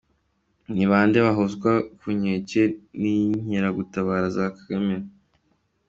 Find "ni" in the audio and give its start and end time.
0.75-0.85